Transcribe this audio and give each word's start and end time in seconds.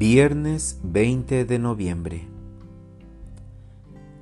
Viernes 0.00 0.80
20 0.82 1.44
de 1.44 1.58
noviembre. 1.58 2.26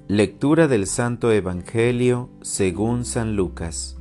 Lectura 0.09 0.67
del 0.67 0.89
Santo 0.89 1.31
Evangelio 1.31 2.31
según 2.43 3.05
San 3.05 3.37
Lucas. 3.37 3.97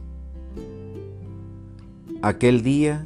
Aquel 2.24 2.64
día 2.64 3.06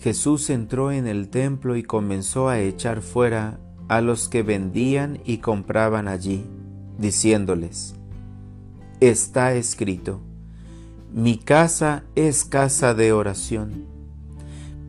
Jesús 0.00 0.50
entró 0.50 0.90
en 0.90 1.06
el 1.06 1.28
templo 1.28 1.76
y 1.76 1.84
comenzó 1.84 2.48
a 2.48 2.58
echar 2.58 3.02
fuera 3.02 3.60
a 3.86 4.00
los 4.00 4.28
que 4.28 4.42
vendían 4.42 5.20
y 5.24 5.38
compraban 5.38 6.08
allí, 6.08 6.44
diciéndoles, 6.98 7.94
Está 8.98 9.54
escrito, 9.54 10.20
mi 11.14 11.38
casa 11.38 12.02
es 12.16 12.44
casa 12.44 12.94
de 12.94 13.12
oración 13.12 13.97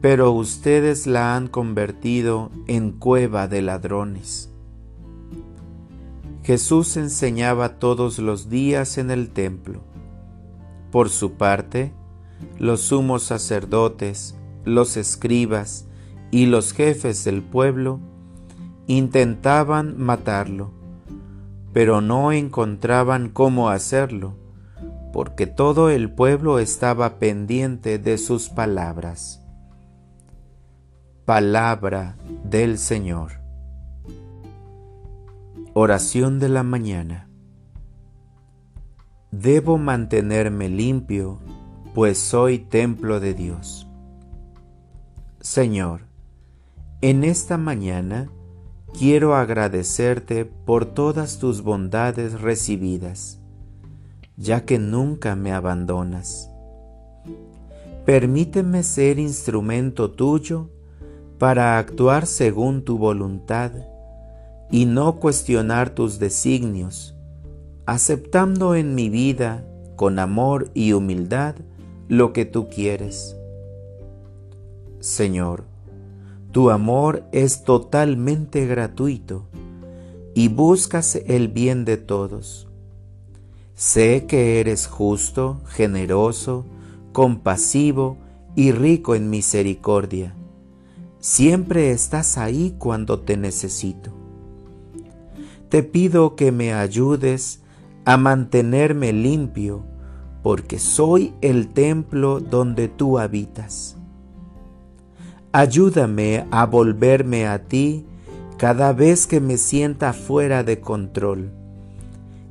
pero 0.02 0.31
ustedes 0.31 1.08
la 1.08 1.35
han 1.35 1.48
convertido 1.48 2.52
en 2.67 2.91
cueva 2.91 3.48
de 3.48 3.62
ladrones. 3.62 4.49
Jesús 6.44 6.95
enseñaba 6.98 7.80
todos 7.80 8.17
los 8.17 8.49
días 8.49 8.98
en 8.98 9.12
el 9.12 9.30
templo. 9.30 9.81
Por 10.91 11.09
su 11.09 11.34
parte, 11.34 11.91
los 12.57 12.81
sumos 12.81 13.23
sacerdotes, 13.23 14.35
los 14.63 14.98
escribas 14.98 15.85
y 16.31 16.45
los 16.45 16.73
jefes 16.73 17.23
del 17.26 17.41
pueblo 17.41 17.99
intentaban 18.88 20.02
matarlo, 20.02 20.71
pero 21.73 22.02
no 22.02 22.31
encontraban 22.31 23.29
cómo 23.29 23.70
hacerlo, 23.70 24.35
porque 25.12 25.45
todo 25.45 25.90
el 25.90 26.09
pueblo 26.09 26.57
estaba 26.57 27.20
pendiente 27.20 27.99
de 27.99 28.18
sus 28.18 28.49
palabras. 28.49 29.43
Palabra 31.30 32.18
del 32.44 32.80
Señor. 32.80 33.34
Oración 35.76 36.40
de 36.40 36.49
la 36.49 36.63
mañana. 36.63 37.30
Debo 39.30 39.77
mantenerme 39.77 40.70
limpio, 40.70 41.38
pues 41.94 42.18
soy 42.18 42.57
templo 42.57 43.20
de 43.20 43.35
Dios. 43.35 43.88
Señor, 45.40 46.07
en 47.02 47.24
esta 47.24 47.60
mañana 47.60 48.32
quiero 48.98 49.35
agradecerte 49.35 50.46
por 50.46 50.88
todas 50.88 51.38
tus 51.38 51.62
bondades 51.62 52.41
recibidas, 52.41 53.40
ya 54.35 54.66
que 54.66 54.80
nunca 54.80 55.35
me 55.35 55.52
abandonas. 55.52 56.50
Permíteme 58.04 58.82
ser 58.82 59.20
instrumento 59.20 60.10
tuyo 60.10 60.72
para 61.40 61.77
actuar 61.77 62.27
según 62.27 62.84
tu 62.84 62.98
voluntad 62.98 63.71
y 64.69 64.85
no 64.85 65.19
cuestionar 65.19 65.90
tus 65.90 66.19
designios, 66.19 67.16
aceptando 67.85 68.75
en 68.75 68.94
mi 68.94 69.09
vida 69.09 69.66
con 69.95 70.19
amor 70.19 70.69
y 70.73 70.91
humildad 70.91 71.56
lo 72.09 72.34
que 72.34 72.44
tú 72.45 72.67
quieres. 72.67 73.38
Señor, 75.00 75.63
tu 76.51 76.72
amor 76.72 77.23
es 77.31 77.63
totalmente 77.63 78.67
gratuito 78.67 79.45
y 80.35 80.50
buscas 80.50 81.16
el 81.16 81.47
bien 81.47 81.85
de 81.85 81.95
todos. 81.95 82.67
Sé 83.75 84.25
que 84.25 84.59
eres 84.59 84.88
justo, 84.88 85.62
generoso, 85.67 86.66
compasivo 87.13 88.17
y 88.57 88.73
rico 88.73 89.16
en 89.16 89.29
misericordia 89.29 90.35
Siempre 91.22 91.91
estás 91.91 92.38
ahí 92.38 92.75
cuando 92.78 93.19
te 93.19 93.35
necesito. 93.35 94.11
Te 95.67 95.83
pido 95.83 96.38
que 96.38 96.53
me 96.53 96.73
ayudes 96.73 97.59
a 98.05 98.16
mantenerme 98.16 99.11
limpio, 99.11 99.83
porque 100.44 100.79
soy 100.79 101.33
el 101.41 101.67
templo 101.73 102.39
donde 102.39 102.88
tú 102.88 103.19
habitas. 103.19 103.97
Ayúdame 105.51 106.45
a 106.51 106.66
volverme 106.66 107.47
a 107.47 107.65
ti 107.65 108.05
cada 108.57 108.94
vez 108.94 109.27
que 109.27 109.41
me 109.41 109.57
sienta 109.57 110.13
fuera 110.13 110.63
de 110.63 110.79
control, 110.79 111.51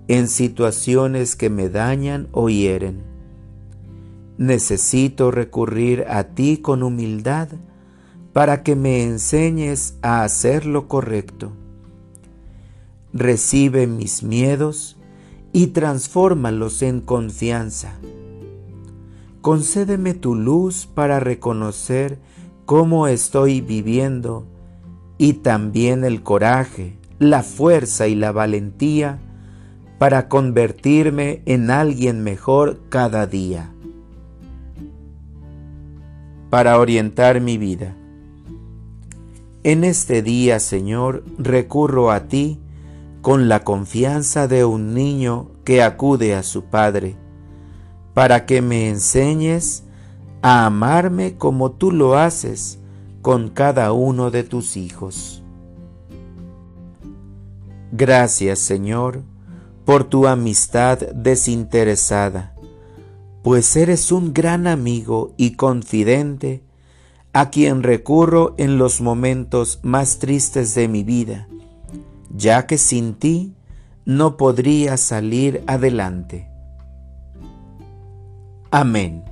en 0.08 0.28
situaciones 0.28 1.36
que 1.36 1.48
me 1.48 1.70
dañan 1.70 2.28
o 2.32 2.50
hieren. 2.50 3.02
Necesito 4.36 5.30
recurrir 5.30 6.04
a 6.08 6.24
ti 6.24 6.58
con 6.58 6.82
humildad 6.82 7.48
para 8.38 8.62
que 8.62 8.76
me 8.76 9.02
enseñes 9.02 9.98
a 10.00 10.22
hacer 10.22 10.64
lo 10.64 10.86
correcto. 10.86 11.50
Recibe 13.12 13.88
mis 13.88 14.22
miedos 14.22 14.96
y 15.52 15.66
transfórmalos 15.66 16.82
en 16.82 17.00
confianza. 17.00 17.98
Concédeme 19.40 20.14
tu 20.14 20.36
luz 20.36 20.86
para 20.86 21.18
reconocer 21.18 22.20
cómo 22.64 23.08
estoy 23.08 23.60
viviendo 23.60 24.46
y 25.18 25.32
también 25.32 26.04
el 26.04 26.22
coraje, 26.22 26.96
la 27.18 27.42
fuerza 27.42 28.06
y 28.06 28.14
la 28.14 28.30
valentía 28.30 29.18
para 29.98 30.28
convertirme 30.28 31.42
en 31.44 31.72
alguien 31.72 32.22
mejor 32.22 32.78
cada 32.88 33.26
día. 33.26 33.72
Para 36.50 36.78
orientar 36.78 37.40
mi 37.40 37.58
vida. 37.58 37.96
En 39.68 39.84
este 39.84 40.22
día, 40.22 40.60
Señor, 40.60 41.24
recurro 41.36 42.10
a 42.10 42.20
ti 42.20 42.58
con 43.20 43.50
la 43.50 43.64
confianza 43.64 44.48
de 44.48 44.64
un 44.64 44.94
niño 44.94 45.50
que 45.62 45.82
acude 45.82 46.34
a 46.34 46.42
su 46.42 46.64
Padre, 46.64 47.16
para 48.14 48.46
que 48.46 48.62
me 48.62 48.88
enseñes 48.88 49.84
a 50.40 50.64
amarme 50.64 51.36
como 51.36 51.72
tú 51.72 51.92
lo 51.92 52.16
haces 52.16 52.78
con 53.20 53.50
cada 53.50 53.92
uno 53.92 54.30
de 54.30 54.42
tus 54.42 54.78
hijos. 54.78 55.42
Gracias, 57.92 58.60
Señor, 58.60 59.20
por 59.84 60.04
tu 60.04 60.26
amistad 60.26 60.98
desinteresada, 61.14 62.54
pues 63.42 63.76
eres 63.76 64.12
un 64.12 64.32
gran 64.32 64.66
amigo 64.66 65.34
y 65.36 65.56
confidente 65.56 66.62
a 67.38 67.50
quien 67.50 67.84
recurro 67.84 68.56
en 68.58 68.78
los 68.78 69.00
momentos 69.00 69.78
más 69.84 70.18
tristes 70.18 70.74
de 70.74 70.88
mi 70.88 71.04
vida, 71.04 71.46
ya 72.34 72.66
que 72.66 72.78
sin 72.78 73.14
ti 73.14 73.54
no 74.04 74.36
podría 74.36 74.96
salir 74.96 75.62
adelante. 75.68 76.50
Amén. 78.72 79.22